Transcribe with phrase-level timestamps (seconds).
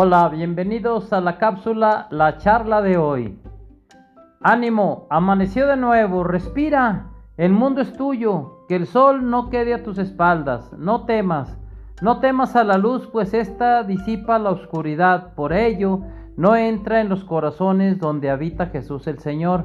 [0.00, 3.36] Hola, bienvenidos a la cápsula La charla de hoy.
[4.40, 9.82] Ánimo, amaneció de nuevo, respira, el mundo es tuyo, que el sol no quede a
[9.82, 11.58] tus espaldas, no temas,
[12.00, 16.02] no temas a la luz, pues ésta disipa la oscuridad, por ello
[16.36, 19.64] no entra en los corazones donde habita Jesús el Señor.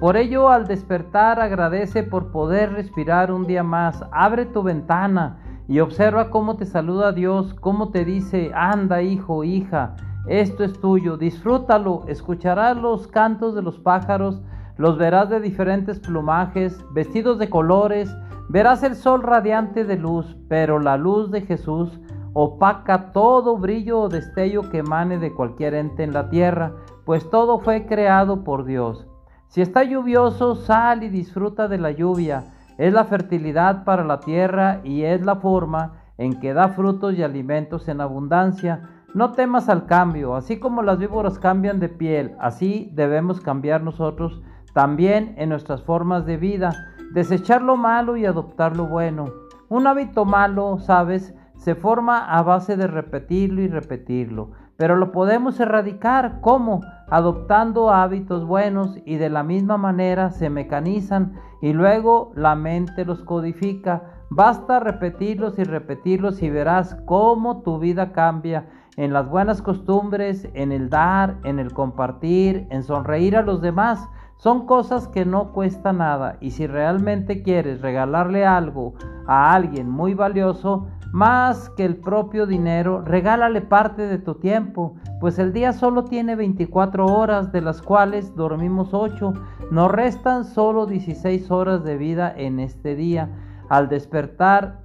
[0.00, 5.80] Por ello al despertar agradece por poder respirar un día más, abre tu ventana, y
[5.80, 9.96] observa cómo te saluda Dios, cómo te dice, anda hijo, hija,
[10.26, 14.40] esto es tuyo, disfrútalo, escucharás los cantos de los pájaros,
[14.76, 18.14] los verás de diferentes plumajes, vestidos de colores,
[18.48, 22.00] verás el sol radiante de luz, pero la luz de Jesús
[22.32, 26.72] opaca todo brillo o destello que emane de cualquier ente en la tierra,
[27.04, 29.06] pues todo fue creado por Dios.
[29.48, 32.44] Si está lluvioso, sal y disfruta de la lluvia
[32.78, 37.22] es la fertilidad para la tierra y es la forma en que da frutos y
[37.22, 38.88] alimentos en abundancia.
[39.14, 44.42] No temas al cambio, así como las víboras cambian de piel, así debemos cambiar nosotros
[44.72, 46.72] también en nuestras formas de vida,
[47.12, 49.26] desechar lo malo y adoptar lo bueno.
[49.68, 51.32] Un hábito malo, sabes,
[51.64, 56.42] se forma a base de repetirlo y repetirlo, pero lo podemos erradicar.
[56.42, 56.82] ¿Cómo?
[57.08, 63.22] Adoptando hábitos buenos y de la misma manera se mecanizan y luego la mente los
[63.22, 64.02] codifica.
[64.28, 68.66] Basta repetirlos y repetirlos y verás cómo tu vida cambia
[68.98, 74.06] en las buenas costumbres, en el dar, en el compartir, en sonreír a los demás.
[74.36, 78.92] Son cosas que no cuesta nada y si realmente quieres regalarle algo
[79.26, 85.38] a alguien muy valioso, más que el propio dinero, regálale parte de tu tiempo, pues
[85.38, 89.32] el día solo tiene 24 horas, de las cuales dormimos 8.
[89.70, 93.30] Nos restan solo 16 horas de vida en este día.
[93.68, 94.80] Al despertar,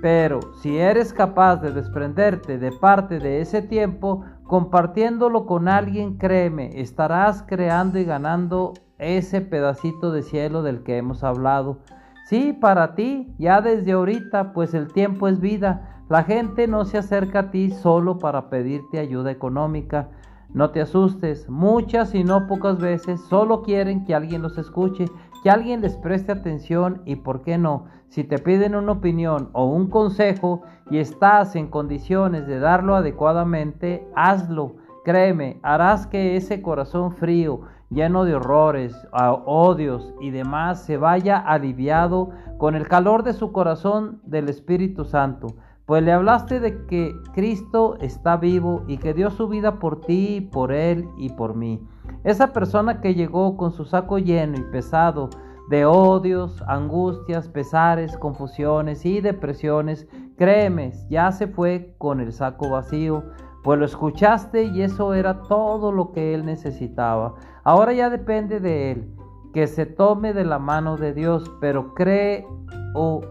[0.00, 6.80] pero si eres capaz de desprenderte de parte de ese tiempo, compartiéndolo con alguien, créeme,
[6.80, 11.80] estarás creando y ganando ese pedacito de cielo del que hemos hablado.
[12.26, 16.02] Sí, para ti, ya desde ahorita, pues el tiempo es vida.
[16.08, 20.08] La gente no se acerca a ti solo para pedirte ayuda económica.
[20.52, 25.04] No te asustes, muchas y no pocas veces solo quieren que alguien los escuche,
[25.44, 27.84] que alguien les preste atención y, ¿por qué no?
[28.08, 34.04] Si te piden una opinión o un consejo y estás en condiciones de darlo adecuadamente,
[34.16, 34.74] hazlo.
[35.04, 37.60] Créeme, harás que ese corazón frío,
[37.90, 44.20] lleno de horrores, odios y demás, se vaya aliviado con el calor de su corazón
[44.24, 45.48] del Espíritu Santo.
[45.86, 50.40] Pues le hablaste de que Cristo está vivo y que dio su vida por ti,
[50.40, 51.80] por él y por mí.
[52.24, 55.30] Esa persona que llegó con su saco lleno y pesado
[55.68, 63.22] de odios, angustias, pesares, confusiones y depresiones, créeme, ya se fue con el saco vacío
[63.66, 67.34] pues lo escuchaste y eso era todo lo que él necesitaba.
[67.64, 69.12] Ahora ya depende de él,
[69.52, 72.46] que se tome de la mano de Dios, pero cree
[72.94, 73.22] o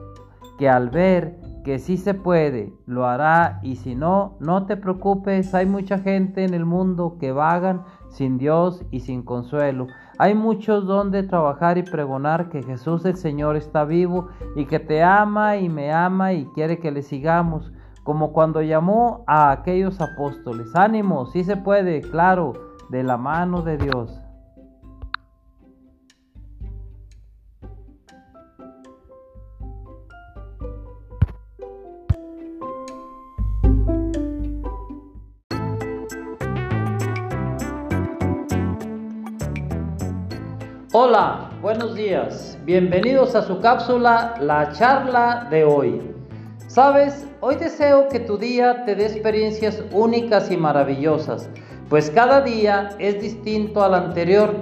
[0.57, 5.55] que al ver que sí se puede, lo hará y si no, no te preocupes,
[5.55, 9.87] hay mucha gente en el mundo que vagan sin Dios y sin consuelo.
[10.17, 15.01] Hay muchos donde trabajar y pregonar que Jesús el Señor está vivo y que te
[15.01, 17.71] ama y me ama y quiere que le sigamos
[18.05, 20.75] como cuando llamó a aquellos apóstoles.
[20.75, 22.53] Ánimo, sí se puede, claro,
[22.89, 24.21] de la mano de Dios.
[40.93, 42.57] Hola, buenos días.
[42.65, 46.14] Bienvenidos a su cápsula La charla de hoy.
[46.75, 51.47] Sabes, hoy deseo que tu día te dé experiencias únicas y maravillosas,
[51.87, 54.53] pues cada día es distinto al anterior.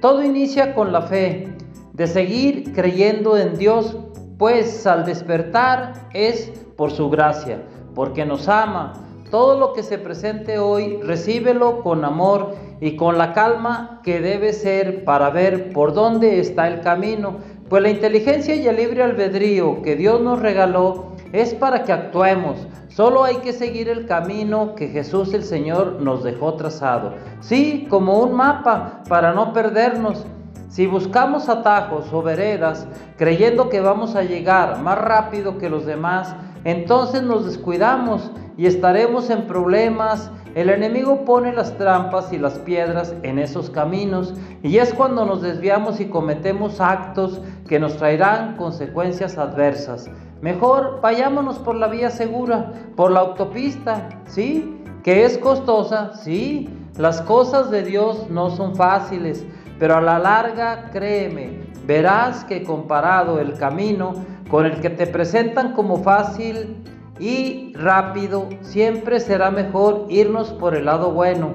[0.00, 1.46] Todo inicia con la fe,
[1.92, 3.96] de seguir creyendo en Dios,
[4.36, 7.62] pues al despertar es por su gracia,
[7.94, 8.94] porque nos ama.
[9.30, 14.54] Todo lo que se presente hoy, recíbelo con amor y con la calma que debe
[14.54, 17.36] ser para ver por dónde está el camino,
[17.68, 22.66] pues la inteligencia y el libre albedrío que Dios nos regaló es para que actuemos.
[22.88, 27.14] Solo hay que seguir el camino que Jesús el Señor nos dejó trazado.
[27.40, 30.26] Sí, como un mapa para no perdernos.
[30.68, 32.86] Si buscamos atajos o veredas
[33.16, 36.34] creyendo que vamos a llegar más rápido que los demás,
[36.64, 40.30] entonces nos descuidamos y estaremos en problemas.
[40.54, 45.42] El enemigo pone las trampas y las piedras en esos caminos y es cuando nos
[45.42, 50.10] desviamos y cometemos actos que nos traerán consecuencias adversas.
[50.40, 54.82] Mejor vayámonos por la vía segura, por la autopista, ¿sí?
[55.02, 59.44] que es costosa, sí, las cosas de Dios no son fáciles,
[59.78, 64.14] pero a la larga, créeme, verás que comparado el camino
[64.50, 66.84] con el que te presentan como fácil
[67.18, 71.54] y rápido, siempre será mejor irnos por el lado bueno,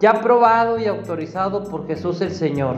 [0.00, 2.76] ya probado y autorizado por Jesús el Señor.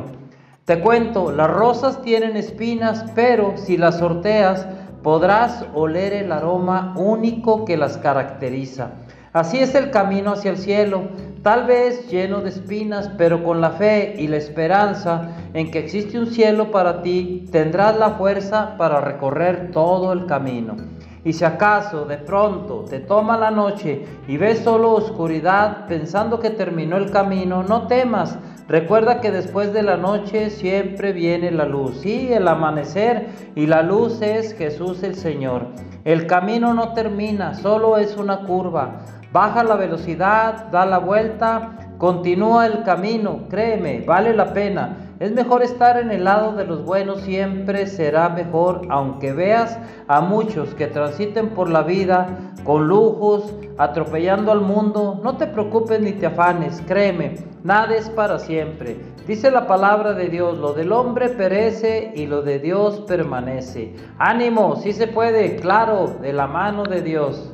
[0.65, 4.67] Te cuento, las rosas tienen espinas, pero si las sorteas,
[5.03, 8.91] podrás oler el aroma único que las caracteriza.
[9.33, 11.05] Así es el camino hacia el cielo,
[11.43, 16.19] tal vez lleno de espinas, pero con la fe y la esperanza en que existe
[16.19, 20.77] un cielo para ti, tendrás la fuerza para recorrer todo el camino.
[21.25, 26.51] Y si acaso de pronto te toma la noche y ves solo oscuridad pensando que
[26.51, 28.37] terminó el camino, no temas.
[28.69, 31.99] Recuerda que después de la noche siempre viene la luz.
[32.01, 35.67] Sí, el amanecer y la luz es Jesús el Señor.
[36.05, 39.01] El camino no termina, solo es una curva
[39.33, 45.12] baja la velocidad, da la vuelta, continúa el camino, créeme, vale la pena.
[45.23, 49.79] Es mejor estar en el lado de los buenos, siempre será mejor, aunque veas
[50.09, 52.27] a muchos que transiten por la vida
[52.65, 55.21] con lujos, atropellando al mundo.
[55.23, 58.97] No te preocupes ni te afanes, créeme, nada es para siempre.
[59.25, 63.95] Dice la palabra de Dios, lo del hombre perece y lo de Dios permanece.
[64.19, 67.53] Ánimo, si se puede, claro, de la mano de Dios.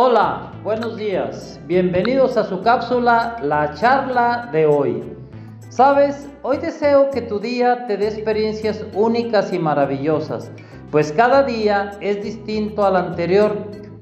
[0.00, 1.58] Hola, buenos días.
[1.66, 5.02] Bienvenidos a su cápsula, la charla de hoy.
[5.70, 10.52] Sabes, hoy deseo que tu día te dé experiencias únicas y maravillosas,
[10.92, 13.56] pues cada día es distinto al anterior.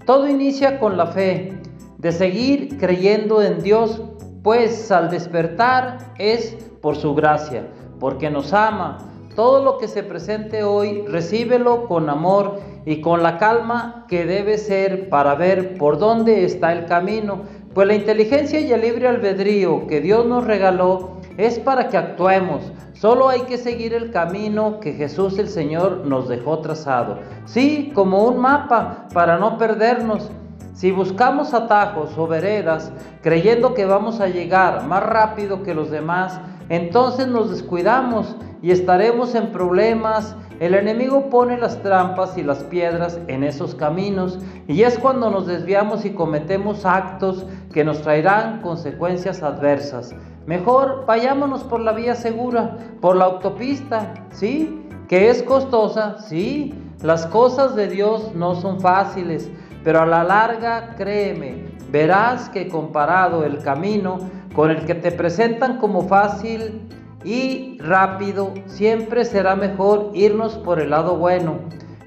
[0.05, 1.59] Todo inicia con la fe,
[1.97, 4.03] de seguir creyendo en Dios,
[4.43, 7.69] pues al despertar es por su gracia,
[7.99, 8.99] porque nos ama.
[9.37, 14.57] Todo lo que se presente hoy, recíbelo con amor y con la calma que debe
[14.57, 17.43] ser para ver por dónde está el camino,
[17.75, 22.73] pues la inteligencia y el libre albedrío que Dios nos regaló es para que actuemos.
[22.95, 27.19] Solo hay que seguir el camino que Jesús el Señor nos dejó trazado.
[27.45, 30.31] Sí, como un mapa para no perdernos.
[30.77, 32.93] Si buscamos atajos o veredas
[33.23, 36.39] creyendo que vamos a llegar más rápido que los demás,
[36.69, 43.19] entonces nos descuidamos y estaremos en problemas el enemigo pone las trampas y las piedras
[43.27, 44.39] en esos caminos
[44.69, 50.15] y es cuando nos desviamos y cometemos actos que nos traerán consecuencias adversas.
[50.47, 54.83] Mejor vayámonos por la vía segura, por la autopista, ¿sí?
[55.09, 56.75] Que es costosa, sí.
[57.03, 59.51] Las cosas de Dios no son fáciles,
[59.87, 64.19] pero a la larga, créeme, verás que comparado el camino
[64.53, 66.89] con el que te presentan como fácil,
[67.23, 71.61] y rápido, siempre será mejor irnos por el lado bueno,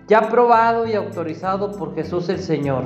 [0.09, 2.83] ya probado y autorizado por Jesús el Señor.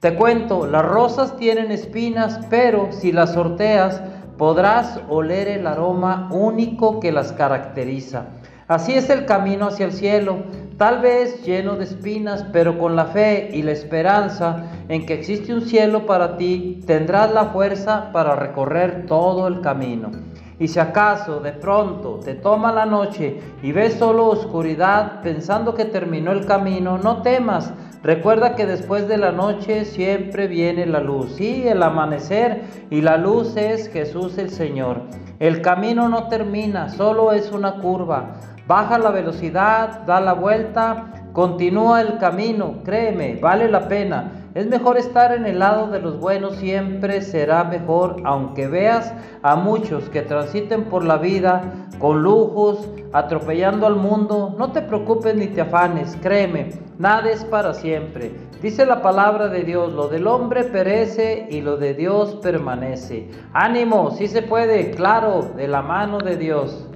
[0.00, 4.02] Te cuento, las rosas tienen espinas, pero si las sorteas,
[4.36, 8.26] podrás oler el aroma único que las caracteriza.
[8.68, 10.40] Así es el camino hacia el cielo,
[10.76, 15.54] tal vez lleno de espinas, pero con la fe y la esperanza en que existe
[15.54, 20.10] un cielo para ti, tendrás la fuerza para recorrer todo el camino.
[20.58, 25.86] Y si acaso de pronto te toma la noche y ves solo oscuridad pensando que
[25.86, 27.72] terminó el camino, no temas.
[28.02, 31.36] Recuerda que después de la noche siempre viene la luz.
[31.36, 35.04] Sí, el amanecer y la luz es Jesús el Señor.
[35.38, 38.34] El camino no termina, solo es una curva.
[38.68, 44.30] Baja la velocidad, da la vuelta, continúa el camino, créeme, vale la pena.
[44.54, 49.56] Es mejor estar en el lado de los buenos, siempre será mejor, aunque veas a
[49.56, 51.62] muchos que transiten por la vida
[51.98, 54.54] con lujos, atropellando al mundo.
[54.58, 58.32] No te preocupes ni te afanes, créeme, nada es para siempre.
[58.60, 63.30] Dice la palabra de Dios, lo del hombre perece y lo de Dios permanece.
[63.54, 66.86] Ánimo, si se puede, claro, de la mano de Dios.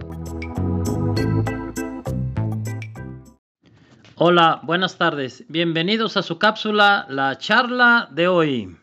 [4.16, 5.42] Hola, buenas tardes.
[5.48, 8.76] Bienvenidos a su cápsula, la charla de hoy.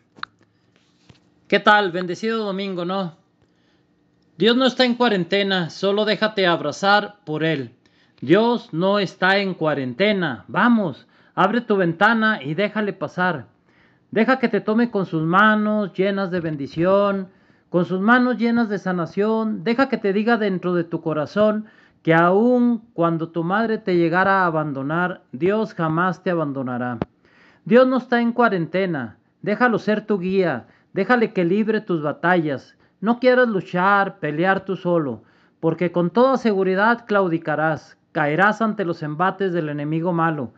[1.46, 1.92] ¿Qué tal?
[1.92, 3.14] Bendecido domingo, ¿no?
[4.36, 7.70] Dios no está en cuarentena, solo déjate abrazar por Él.
[8.20, 10.44] Dios no está en cuarentena.
[10.48, 11.06] Vamos,
[11.36, 13.46] abre tu ventana y déjale pasar.
[14.10, 17.28] Deja que te tome con sus manos llenas de bendición,
[17.68, 19.62] con sus manos llenas de sanación.
[19.62, 21.66] Deja que te diga dentro de tu corazón
[22.02, 26.98] que aun cuando tu madre te llegara a abandonar, Dios jamás te abandonará.
[27.64, 32.76] Dios no está en cuarentena, déjalo ser tu guía, déjale que libre tus batallas.
[33.00, 35.22] No quieras luchar, pelear tú solo,
[35.60, 37.96] porque con toda seguridad claudicarás.
[38.12, 40.52] caerás ante los embates del enemigo malo.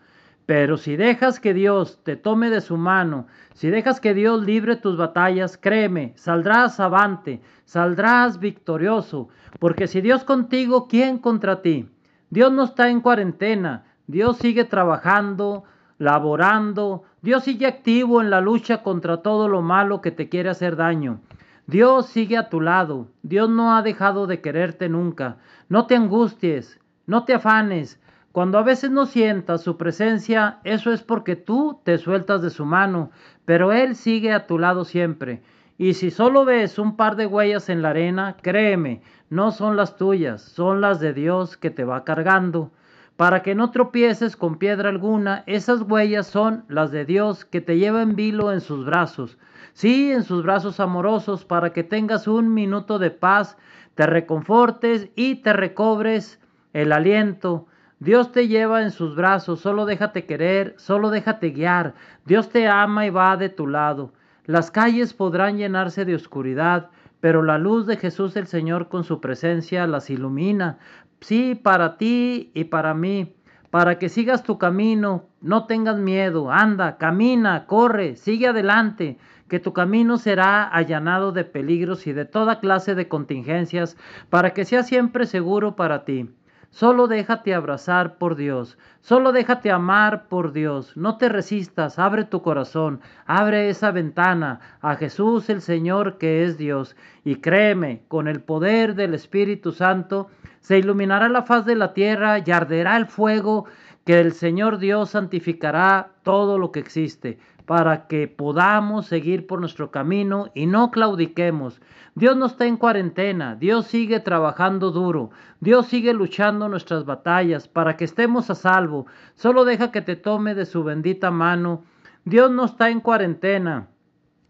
[0.46, 4.76] Pero si dejas que Dios te tome de su mano, si dejas que Dios libre
[4.76, 9.28] tus batallas, créeme, saldrás avante, saldrás victorioso,
[9.60, 11.88] porque si Dios contigo, ¿quién contra ti?
[12.30, 15.64] Dios no está en cuarentena, Dios sigue trabajando,
[15.98, 20.74] laborando, Dios sigue activo en la lucha contra todo lo malo que te quiere hacer
[20.74, 21.20] daño.
[21.66, 25.36] Dios sigue a tu lado, Dios no ha dejado de quererte nunca.
[25.68, 28.00] No te angusties, no te afanes,
[28.32, 32.64] cuando a veces no sientas su presencia, eso es porque tú te sueltas de su
[32.64, 33.10] mano,
[33.44, 35.42] pero Él sigue a tu lado siempre.
[35.76, 39.96] Y si solo ves un par de huellas en la arena, créeme, no son las
[39.96, 42.70] tuyas, son las de Dios que te va cargando.
[43.18, 47.76] Para que no tropieces con piedra alguna, esas huellas son las de Dios que te
[47.76, 49.36] lleva en vilo en sus brazos.
[49.74, 53.58] Sí, en sus brazos amorosos, para que tengas un minuto de paz,
[53.94, 56.40] te reconfortes y te recobres
[56.72, 57.66] el aliento
[58.02, 61.94] Dios te lleva en sus brazos, solo déjate querer, solo déjate guiar.
[62.24, 64.12] Dios te ama y va de tu lado.
[64.44, 66.90] Las calles podrán llenarse de oscuridad,
[67.20, 70.80] pero la luz de Jesús el Señor con su presencia las ilumina.
[71.20, 73.36] Sí, para ti y para mí,
[73.70, 79.16] para que sigas tu camino, no tengas miedo, anda, camina, corre, sigue adelante,
[79.46, 83.96] que tu camino será allanado de peligros y de toda clase de contingencias,
[84.28, 86.28] para que sea siempre seguro para ti.
[86.72, 90.96] Solo déjate abrazar por Dios, solo déjate amar por Dios.
[90.96, 96.56] No te resistas, abre tu corazón, abre esa ventana a Jesús el Señor que es
[96.56, 96.96] Dios.
[97.24, 102.38] Y créeme, con el poder del Espíritu Santo, se iluminará la faz de la tierra
[102.38, 103.66] y arderá el fuego
[104.06, 109.90] que el Señor Dios santificará todo lo que existe para que podamos seguir por nuestro
[109.90, 111.80] camino y no claudiquemos.
[112.14, 117.96] Dios no está en cuarentena, Dios sigue trabajando duro, Dios sigue luchando nuestras batallas para
[117.96, 119.06] que estemos a salvo.
[119.34, 121.84] Solo deja que te tome de su bendita mano.
[122.24, 123.88] Dios no está en cuarentena.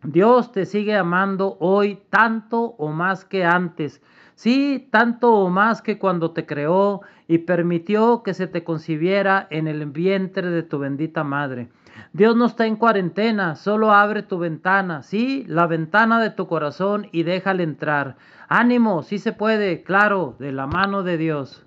[0.03, 4.03] Dios te sigue amando hoy tanto o más que antes.
[4.35, 9.69] Sí, tanto o más que cuando te creó y permitió que se te concibiera en
[9.69, 11.69] el vientre de tu bendita madre.
[12.15, 17.09] Dios no está en cuarentena, solo abre tu ventana, sí, la ventana de tu corazón
[17.11, 18.17] y déjale entrar.
[18.49, 21.65] Ánimo, sí se puede, claro, de la mano de Dios.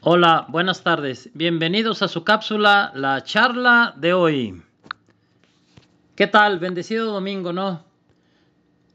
[0.00, 1.30] Hola, buenas tardes.
[1.32, 4.62] Bienvenidos a su cápsula, la charla de hoy.
[6.16, 6.58] ¿Qué tal?
[6.58, 7.84] Bendecido domingo, ¿no?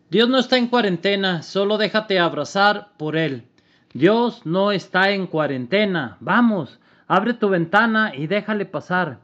[0.09, 3.47] Dios no está en cuarentena, solo déjate abrazar por Él.
[3.93, 6.17] Dios no está en cuarentena.
[6.19, 9.23] Vamos, abre tu ventana y déjale pasar.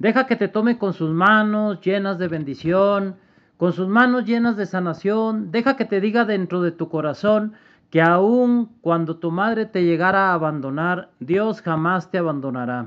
[0.00, 3.16] Deja que te tome con sus manos llenas de bendición,
[3.58, 5.52] con sus manos llenas de sanación.
[5.52, 7.52] Deja que te diga dentro de tu corazón
[7.90, 12.86] que aun cuando tu madre te llegara a abandonar, Dios jamás te abandonará.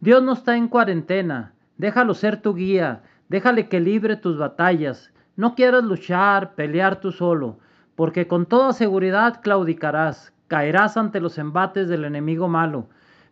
[0.00, 1.52] Dios no está en cuarentena.
[1.76, 3.02] Déjalo ser tu guía.
[3.28, 5.12] Déjale que libre tus batallas.
[5.36, 7.58] No quieras luchar, pelear tú solo,
[7.94, 12.88] porque con toda seguridad claudicarás, caerás ante los embates del enemigo malo.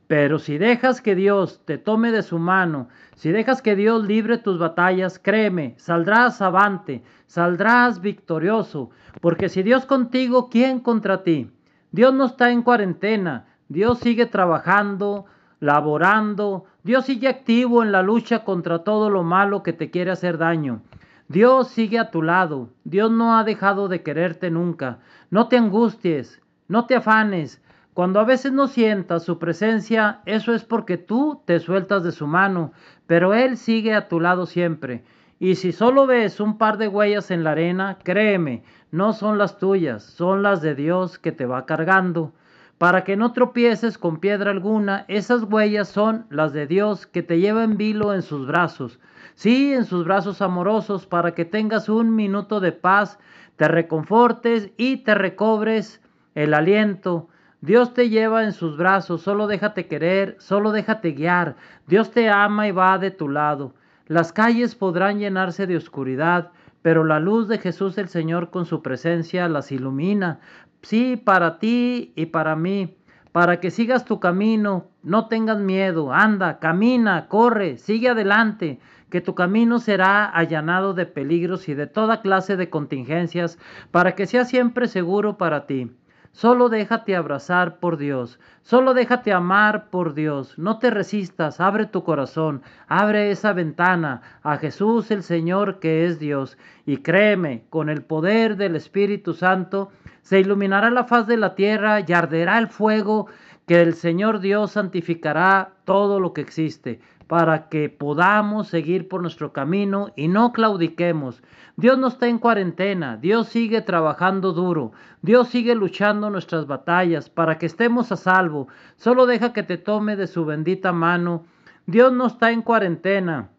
[0.06, 4.38] Pero si dejas que Dios te tome de su mano, si dejas que Dios libre
[4.38, 11.50] tus batallas, créeme, saldrás avante, saldrás victorioso, porque si Dios contigo, ¿quién contra ti?
[11.90, 15.26] Dios no está en cuarentena, Dios sigue trabajando,
[15.58, 20.38] laborando, Dios sigue activo en la lucha contra todo lo malo que te quiere hacer
[20.38, 20.82] daño.
[21.28, 25.00] Dios sigue a tu lado, Dios no ha dejado de quererte nunca.
[25.30, 27.60] No te angusties, no te afanes,
[27.96, 32.26] cuando a veces no sientas su presencia, eso es porque tú te sueltas de su
[32.26, 32.72] mano,
[33.06, 35.02] pero Él sigue a tu lado siempre.
[35.38, 39.56] Y si solo ves un par de huellas en la arena, créeme, no son las
[39.56, 42.34] tuyas, son las de Dios que te va cargando.
[42.76, 47.40] Para que no tropieces con piedra alguna, esas huellas son las de Dios que te
[47.40, 49.00] lleva en vilo en sus brazos.
[49.36, 53.18] Sí, en sus brazos amorosos, para que tengas un minuto de paz,
[53.56, 56.02] te reconfortes y te recobres
[56.34, 57.30] el aliento.
[57.66, 61.56] Dios te lleva en sus brazos, solo déjate querer, solo déjate guiar.
[61.88, 63.74] Dios te ama y va de tu lado.
[64.06, 68.82] Las calles podrán llenarse de oscuridad, pero la luz de Jesús el Señor con su
[68.82, 70.38] presencia las ilumina.
[70.82, 72.98] Sí, para ti y para mí,
[73.32, 78.78] para que sigas tu camino, no tengas miedo, anda, camina, corre, sigue adelante,
[79.10, 83.58] que tu camino será allanado de peligros y de toda clase de contingencias,
[83.90, 85.90] para que sea siempre seguro para ti.
[86.36, 90.58] Solo déjate abrazar por Dios, solo déjate amar por Dios.
[90.58, 96.18] No te resistas, abre tu corazón, abre esa ventana a Jesús el Señor que es
[96.18, 96.58] Dios.
[96.84, 99.90] Y créeme, con el poder del Espíritu Santo,
[100.20, 103.28] se iluminará la faz de la tierra y arderá el fuego
[103.66, 109.52] que el Señor Dios santificará todo lo que existe para que podamos seguir por nuestro
[109.52, 111.42] camino y no claudiquemos.
[111.76, 114.92] Dios no está en cuarentena, Dios sigue trabajando duro,
[115.22, 118.68] Dios sigue luchando nuestras batallas para que estemos a salvo.
[118.96, 121.44] Solo deja que te tome de su bendita mano.
[121.86, 123.50] Dios no está en cuarentena.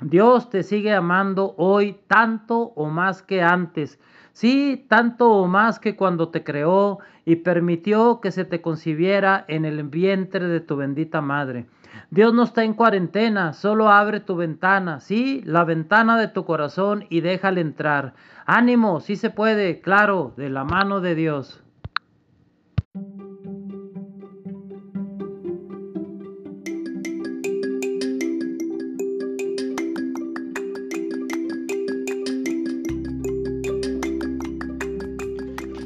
[0.00, 4.00] Dios te sigue amando hoy tanto o más que antes.
[4.32, 9.64] Sí, tanto o más que cuando te creó y permitió que se te concibiera en
[9.64, 11.66] el vientre de tu bendita madre.
[12.12, 17.06] Dios no está en cuarentena, solo abre tu ventana, sí, la ventana de tu corazón
[17.08, 18.12] y déjale entrar.
[18.44, 21.62] Ánimo, sí se puede, claro, de la mano de Dios.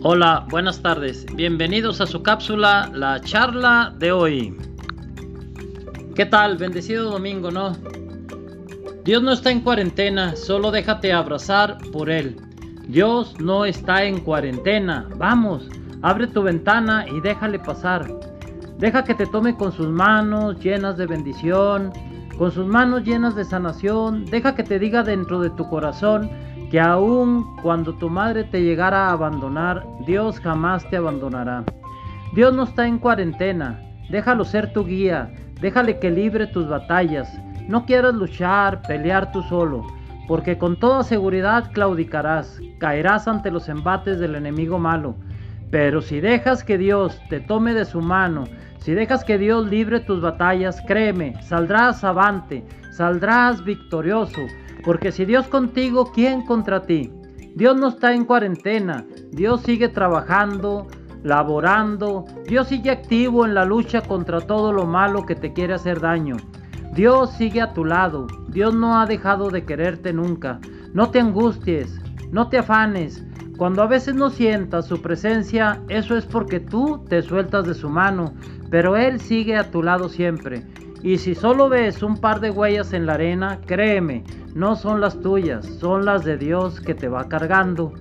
[0.03, 1.25] Hola, buenas tardes.
[1.37, 4.66] Bienvenidos a su cápsula, la charla de hoy.
[6.17, 6.57] ¿Qué tal?
[6.57, 7.77] Bendecido domingo, ¿no?
[9.05, 12.41] Dios no está en cuarentena, solo déjate abrazar por Él.
[12.89, 15.07] Dios no está en cuarentena.
[15.19, 15.69] Vamos,
[16.01, 18.11] abre tu ventana y déjale pasar.
[18.79, 21.93] Deja que te tome con sus manos llenas de bendición,
[22.39, 24.25] con sus manos llenas de sanación.
[24.25, 26.31] Deja que te diga dentro de tu corazón
[26.71, 31.63] que aun cuando tu madre te llegara a abandonar, Dios jamás te abandonará.
[32.35, 33.83] Dios no está en cuarentena.
[34.09, 35.31] Déjalo ser tu guía.
[35.61, 37.29] Déjale que libre tus batallas.
[37.69, 39.87] No quieras luchar, pelear tú solo,
[40.29, 45.17] porque con toda seguridad claudicarás, caerás ante los embates del enemigo malo.
[45.71, 48.45] Pero si dejas que Dios te tome de su mano,
[48.79, 54.43] si dejas que Dios libre tus batallas, créeme, saldrás avante, saldrás victorioso,
[54.85, 57.11] porque si Dios contigo, ¿quién contra ti?
[57.57, 60.87] Dios no está en cuarentena, Dios sigue trabajando,
[61.27, 62.25] laborando.
[62.47, 66.37] Dios sigue activo en la lucha contra todo lo malo que te quiere hacer daño.
[66.95, 68.27] Dios sigue a tu lado.
[68.49, 70.61] Dios no ha dejado de quererte nunca.
[70.95, 73.23] No te angusties, no te afanes.
[73.59, 77.89] Cuando a veces no sientas su presencia, eso es porque tú te sueltas de su
[77.89, 78.35] mano,
[78.71, 80.65] pero Él sigue a tu lado siempre.
[81.03, 85.21] Y si solo ves un par de huellas en la arena, créeme, no son las
[85.21, 87.93] tuyas, son las de Dios que te va cargando.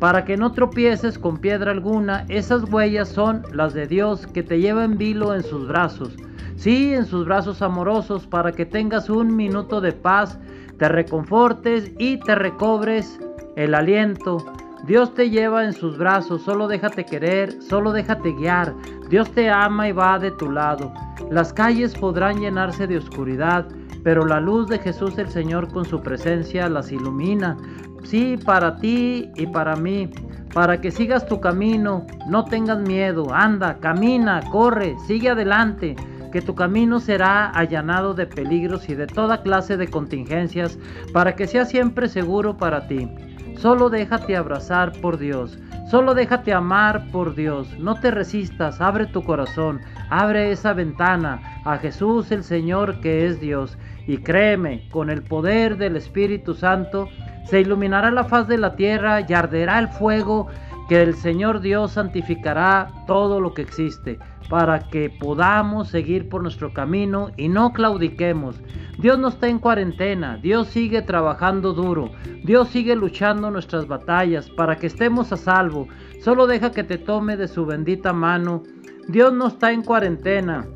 [0.00, 4.60] Para que no tropieces con piedra alguna, esas huellas son las de Dios que te
[4.60, 6.16] lleva en vilo en sus brazos.
[6.56, 10.38] Sí, en sus brazos amorosos, para que tengas un minuto de paz,
[10.78, 13.18] te reconfortes y te recobres
[13.56, 14.44] el aliento.
[14.86, 18.74] Dios te lleva en sus brazos, solo déjate querer, solo déjate guiar.
[19.08, 20.92] Dios te ama y va de tu lado.
[21.30, 23.66] Las calles podrán llenarse de oscuridad,
[24.02, 27.56] pero la luz de Jesús el Señor con su presencia las ilumina.
[28.04, 30.10] Sí, para ti y para mí,
[30.52, 35.96] para que sigas tu camino, no tengas miedo, anda, camina, corre, sigue adelante,
[36.30, 40.78] que tu camino será allanado de peligros y de toda clase de contingencias,
[41.12, 43.10] para que sea siempre seguro para ti.
[43.56, 45.58] Solo déjate abrazar por Dios,
[45.90, 51.78] solo déjate amar por Dios, no te resistas, abre tu corazón, abre esa ventana a
[51.78, 57.08] Jesús el Señor que es Dios, y créeme, con el poder del Espíritu Santo,
[57.44, 60.48] se iluminará la faz de la tierra y arderá el fuego
[60.88, 66.72] que el Señor Dios santificará todo lo que existe para que podamos seguir por nuestro
[66.72, 68.56] camino y no claudiquemos.
[68.98, 72.10] Dios no está en cuarentena, Dios sigue trabajando duro,
[72.44, 75.88] Dios sigue luchando nuestras batallas para que estemos a salvo.
[76.20, 78.62] Solo deja que te tome de su bendita mano.
[79.08, 80.66] Dios no está en cuarentena.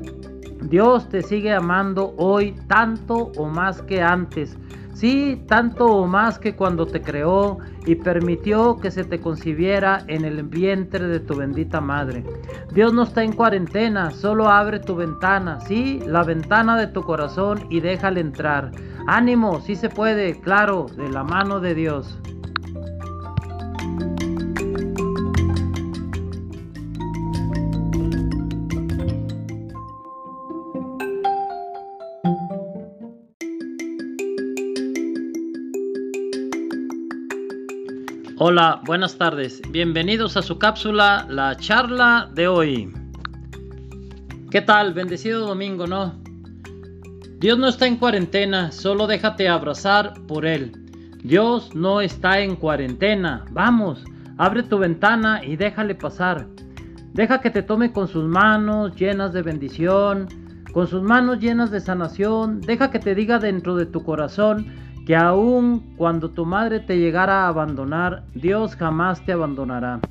[0.61, 4.57] Dios te sigue amando hoy tanto o más que antes.
[4.99, 10.25] Sí, tanto o más que cuando te creó y permitió que se te concibiera en
[10.25, 12.25] el vientre de tu bendita madre.
[12.73, 17.65] Dios no está en cuarentena, solo abre tu ventana, sí, la ventana de tu corazón
[17.69, 18.73] y déjale entrar.
[19.07, 22.19] Ánimo, sí se puede, claro, de la mano de Dios.
[38.51, 39.61] Hola, buenas tardes.
[39.69, 42.91] Bienvenidos a su cápsula, la charla de hoy.
[44.49, 44.95] ¿Qué tal?
[44.95, 46.15] Bendecido domingo, ¿no?
[47.37, 50.71] Dios no está en cuarentena, solo déjate abrazar por Él.
[51.23, 53.45] Dios no está en cuarentena.
[53.51, 54.03] Vamos,
[54.39, 56.47] abre tu ventana y déjale pasar.
[57.13, 60.27] Deja que te tome con sus manos llenas de bendición,
[60.73, 62.61] con sus manos llenas de sanación.
[62.61, 67.41] Deja que te diga dentro de tu corazón que aun cuando tu madre te llegara
[67.41, 70.01] a abandonar, Dios jamás te abandonará.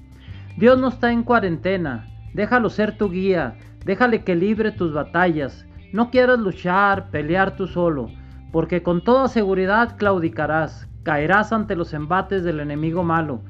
[0.57, 5.65] Dios no está en cuarentena, déjalo ser tu guía, Déjale que libre tus batallas.
[5.93, 8.11] No quieras luchar, pelear tú solo,
[8.51, 13.41] porque con toda seguridad claudicarás, caerás ante los embates del enemigo malo.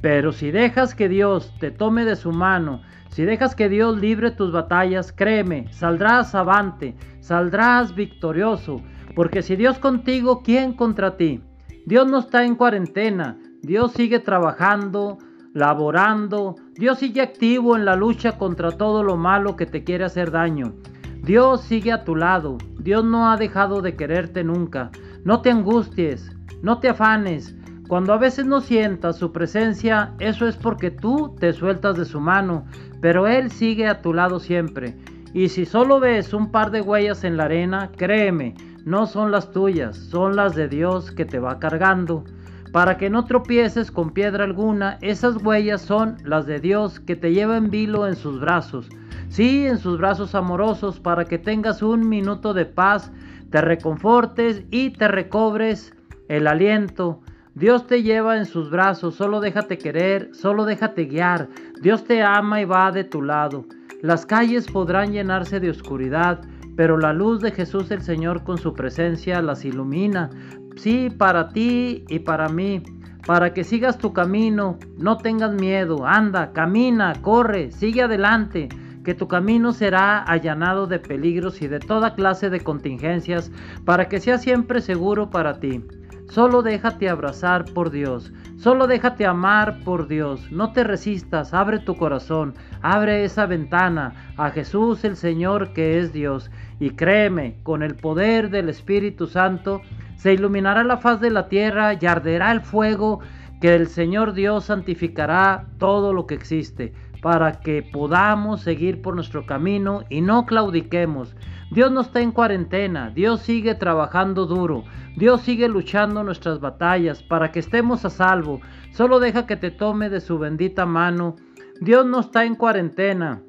[0.00, 4.30] Pero si dejas que Dios te tome de su mano, si dejas que Dios libre
[4.30, 8.80] tus batallas, créeme, saldrás avante, saldrás victorioso,
[9.14, 11.40] porque si Dios contigo, ¿quién contra ti?
[11.86, 15.18] Dios no está en cuarentena, Dios sigue trabajando,
[15.52, 20.30] laborando, Dios sigue activo en la lucha contra todo lo malo que te quiere hacer
[20.30, 20.74] daño.
[21.22, 24.90] Dios sigue a tu lado, Dios no ha dejado de quererte nunca.
[25.24, 26.30] No te angusties,
[26.62, 27.56] no te afanes.
[27.88, 32.20] Cuando a veces no sientas su presencia, eso es porque tú te sueltas de su
[32.20, 32.66] mano,
[33.00, 34.96] pero Él sigue a tu lado siempre.
[35.32, 39.50] Y si solo ves un par de huellas en la arena, créeme, no son las
[39.50, 42.24] tuyas, son las de Dios que te va cargando.
[42.70, 47.32] Para que no tropieces con piedra alguna, esas huellas son las de Dios que te
[47.32, 48.88] lleva en vilo en sus brazos.
[49.28, 53.10] Sí, en sus brazos amorosos, para que tengas un minuto de paz,
[53.50, 55.94] te reconfortes y te recobres
[56.28, 57.20] el aliento.
[57.54, 61.48] Dios te lleva en sus brazos, solo déjate querer, solo déjate guiar.
[61.80, 63.64] Dios te ama y va de tu lado.
[64.02, 66.40] Las calles podrán llenarse de oscuridad,
[66.76, 70.30] pero la luz de Jesús el Señor con su presencia las ilumina.
[70.76, 72.82] Sí, para ti y para mí,
[73.26, 78.68] para que sigas tu camino, no tengas miedo, anda, camina, corre, sigue adelante,
[79.04, 83.52] que tu camino será allanado de peligros y de toda clase de contingencias,
[83.84, 85.84] para que sea siempre seguro para ti.
[86.28, 91.96] Solo déjate abrazar por Dios, solo déjate amar por Dios, no te resistas, abre tu
[91.96, 97.94] corazón, abre esa ventana a Jesús el Señor que es Dios, y créeme, con el
[97.94, 99.80] poder del Espíritu Santo,
[100.16, 103.20] se iluminará la faz de la tierra y arderá el fuego
[103.60, 109.46] que el Señor Dios santificará todo lo que existe, para que podamos seguir por nuestro
[109.46, 111.36] camino y no claudiquemos.
[111.74, 114.84] Dios no está en cuarentena, Dios sigue trabajando duro,
[115.16, 118.60] Dios sigue luchando nuestras batallas para que estemos a salvo.
[118.92, 121.34] Solo deja que te tome de su bendita mano.
[121.80, 123.42] Dios no está en cuarentena.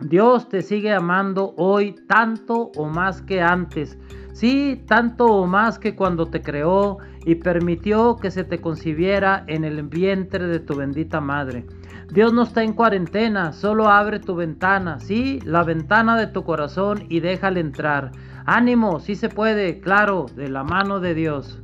[0.00, 3.98] Dios te sigue amando hoy tanto o más que antes.
[4.32, 9.64] Sí, tanto o más que cuando te creó y permitió que se te concibiera en
[9.64, 11.66] el vientre de tu bendita madre.
[12.12, 17.04] Dios no está en cuarentena, solo abre tu ventana, sí, la ventana de tu corazón
[17.08, 18.12] y déjale entrar.
[18.46, 21.60] Ánimo, sí se puede, claro, de la mano de Dios.